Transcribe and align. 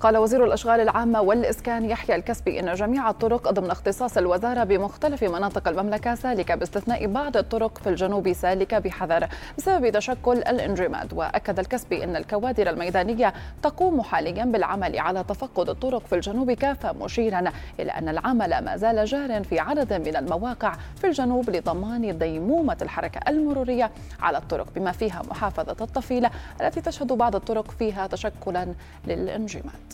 قال 0.00 0.16
وزير 0.16 0.44
الأشغال 0.44 0.80
العامة 0.80 1.20
والإسكان 1.20 1.90
يحيى 1.90 2.16
الكسبي 2.16 2.60
إن 2.60 2.74
جميع 2.74 3.10
الطرق 3.10 3.50
ضمن 3.50 3.70
اختصاص 3.70 4.16
الوزارة 4.16 4.64
بمختلف 4.64 5.24
مناطق 5.24 5.68
المملكة 5.68 6.14
سالكة 6.14 6.54
باستثناء 6.54 7.06
بعض 7.06 7.36
الطرق 7.36 7.78
في 7.78 7.88
الجنوب 7.88 8.32
سالكة 8.32 8.78
بحذر 8.78 9.28
بسبب 9.58 9.88
تشكل 9.88 10.32
الانجماد. 10.32 11.12
وأكد 11.12 11.58
الكسبي 11.58 12.04
أن 12.04 12.16
الكوادر 12.16 12.70
الميدانية 12.70 13.34
تقوم 13.62 14.02
حاليا 14.02 14.44
بالعمل 14.44 14.98
على 14.98 15.24
تفقد 15.24 15.68
الطرق 15.68 16.06
في 16.06 16.14
الجنوب 16.14 16.52
كافة 16.52 16.92
مشيرا 16.92 17.44
إلى 17.80 17.92
أن 17.92 18.08
العمل 18.08 18.64
ما 18.64 18.76
زال 18.76 19.04
جار 19.04 19.44
في 19.44 19.58
عدد 19.58 19.92
من 19.92 20.16
المواقع 20.16 20.72
في 20.96 21.06
الجنوب 21.06 21.50
لضمان 21.50 22.18
ديمومة 22.18 22.76
الحركة 22.82 23.20
المرورية 23.28 23.90
على 24.20 24.38
الطرق 24.38 24.66
بما 24.74 24.92
فيها 24.92 25.22
محافظة 25.30 25.84
الطفيلة 25.84 26.30
التي 26.60 26.80
تشهد 26.80 27.12
بعض 27.12 27.34
الطرق 27.34 27.70
فيها 27.70 28.06
تشكلا 28.06 28.74
للانجماد. 29.06 29.89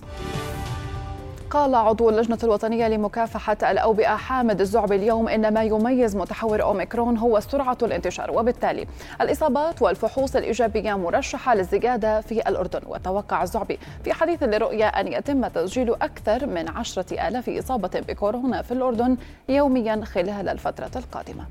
قال 1.50 1.74
عضو 1.74 2.10
اللجنة 2.10 2.38
الوطنية 2.44 2.88
لمكافحة 2.88 3.56
الأوبئة 3.62 4.16
حامد 4.16 4.60
الزعبي 4.60 4.96
اليوم 4.96 5.28
إن 5.28 5.54
ما 5.54 5.62
يميز 5.62 6.16
متحور 6.16 6.62
أوميكرون 6.62 7.18
هو 7.18 7.40
سرعة 7.40 7.78
الانتشار 7.82 8.30
وبالتالي 8.30 8.86
الإصابات 9.20 9.82
والفحوص 9.82 10.36
الإيجابية 10.36 10.94
مرشحة 10.94 11.54
للزيادة 11.54 12.20
في 12.20 12.48
الأردن. 12.48 12.80
وتوقع 12.86 13.42
الزعبي 13.42 13.78
في 14.04 14.12
حديث 14.12 14.42
لرؤية 14.42 14.86
أن 14.86 15.12
يتم 15.12 15.46
تسجيل 15.46 15.94
أكثر 15.94 16.46
من 16.46 16.68
عشرة 16.68 17.28
آلاف 17.28 17.48
إصابة 17.48 18.00
بكورونا 18.08 18.62
في 18.62 18.72
الأردن 18.72 19.16
يوميا 19.48 20.04
خلال 20.04 20.48
الفترة 20.48 20.90
القادمة. 20.96 21.44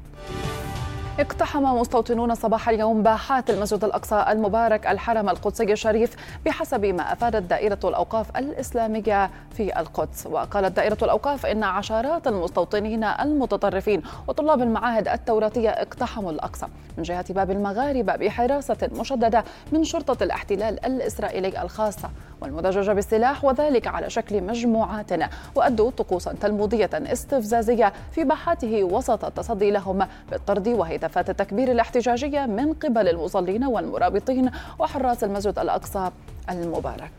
اقتحم 1.20 1.64
مستوطنون 1.64 2.36
صباح 2.36 2.70
اليوم 2.70 3.04
باحات 3.04 3.50
المسجد 3.50 3.84
الأقصى 3.84 4.26
المبارك 4.30 4.88
الحرم 4.88 5.30
القدسي 5.30 5.74
الشريف 5.74 6.16
بحسب 6.46 6.86
ما 6.86 7.14
أفادت 7.14 7.50
دائرة 7.50 7.80
الأوقاف 7.84 8.38
الإسلامية 8.38 9.30
في 9.52 9.80
القدس. 9.80 10.28
وقالت 10.28 10.76
دائرة 10.76 10.98
الأوقاف 11.02 11.46
إن 11.46 11.64
عشرات 11.64 12.28
المستوطنين 12.28 13.04
المتطرفين 13.04 14.02
وطلاب 14.28 14.62
المعاهد 14.62 15.08
التوراتية 15.08 15.70
اقتحموا 15.70 16.32
الأقصى. 16.32 16.68
من 16.98 17.04
جهة 17.04 17.34
باب 17.34 17.52
المغاربة 17.52 18.16
بحراسة 18.16 18.90
مشددة 19.00 19.44
من 19.72 19.84
شرطة 19.84 20.24
الاحتلال 20.24 20.86
الإسرائيلي 20.86 21.62
الخاصة. 21.62 22.10
والمدججه 22.42 22.92
بالسلاح 22.92 23.46
وذلك 23.46 23.88
على 23.88 24.10
شكل 24.10 24.44
مجموعات 24.44 25.12
وأدوا 25.56 25.92
طقوسا 25.92 26.34
تلمودية 26.42 26.90
استفزازية 26.94 27.94
في 28.12 28.24
باحاته 28.24 28.84
وسط 28.84 29.26
التصدي 29.26 29.72
لهم 29.72 30.08
بالطرد 30.32 30.68
وهي 30.68 30.98
هتافات 31.06 31.30
التكبير 31.30 31.72
الاحتجاجية 31.72 32.46
من 32.46 32.74
قبل 32.74 33.08
المصلين 33.08 33.64
والمرابطين 33.64 34.52
وحراس 34.80 35.24
المسجد 35.24 35.60
الأقصى 35.60 36.12
المبارك. 36.50 37.12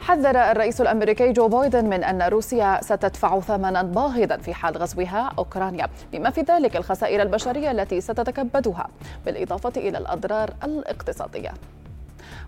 حذر 0.00 0.36
الرئيس 0.36 0.80
الأمريكي 0.80 1.32
جو 1.32 1.48
بايدن 1.48 1.84
من 1.84 2.04
أن 2.04 2.22
روسيا 2.22 2.80
ستدفع 2.82 3.40
ثمنا 3.40 3.82
باهظا 3.82 4.36
في 4.36 4.54
حال 4.54 4.76
غزوها 4.76 5.32
أوكرانيا 5.38 5.88
بما 6.12 6.30
في 6.30 6.40
ذلك 6.40 6.76
الخسائر 6.76 7.22
البشرية 7.22 7.70
التي 7.70 8.00
ستتكبدها 8.00 8.88
بالإضافة 9.26 9.72
إلى 9.76 9.98
الأضرار 9.98 10.50
الاقتصادية. 10.64 11.52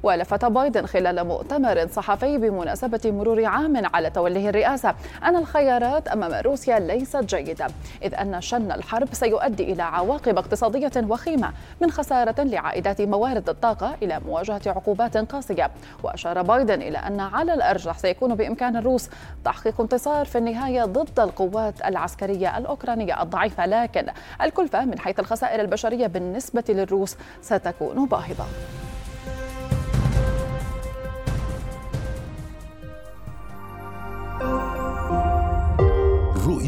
ولفت 0.03 0.45
بايدن 0.45 0.87
خلال 0.87 1.25
مؤتمر 1.25 1.87
صحفي 1.87 2.39
بمناسبة 2.39 3.01
مرور 3.05 3.45
عام 3.45 3.87
على 3.95 4.11
توليه 4.11 4.49
الرئاسة 4.49 4.95
أن 5.25 5.37
الخيارات 5.37 6.09
أمام 6.09 6.35
روسيا 6.35 6.79
ليست 6.79 7.25
جيدة 7.35 7.67
إذ 8.03 8.15
أن 8.15 8.41
شن 8.41 8.73
الحرب 8.73 9.09
سيؤدي 9.13 9.73
إلى 9.73 9.83
عواقب 9.83 10.39
اقتصادية 10.39 10.93
وخيمة 10.97 11.53
من 11.81 11.91
خسارة 11.91 12.43
لعائدات 12.43 13.01
موارد 13.01 13.49
الطاقة 13.49 13.95
إلى 14.03 14.21
مواجهة 14.27 14.61
عقوبات 14.67 15.17
قاسية. 15.17 15.71
وأشار 16.03 16.43
بايدن 16.43 16.83
إلى 16.83 16.99
أن 16.99 17.21
على 17.21 17.55
الأرجح 17.55 17.99
سيكون 17.99 18.35
بإمكان 18.35 18.77
الروس 18.77 19.11
تحقيق 19.45 19.81
انتصار 19.81 20.27
في 20.27 20.39
النهاية 20.39 20.85
ضد 20.85 21.21
القوات 21.21 21.75
العسكرية 21.85 22.59
الأوكرانية 22.59 23.23
الضعيفة. 23.23 23.67
لكن 23.67 24.07
الكلفة 24.43 24.85
من 24.85 24.99
حيث 24.99 25.21
الخسائر 25.21 25.61
البشرية 25.61 26.07
بالنسبة 26.07 26.65
للروس 26.69 27.17
ستكون 27.43 28.07
باهظة. 28.07 28.47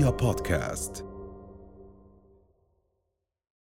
رؤيا 0.09 0.17
بودكاست 0.17 1.08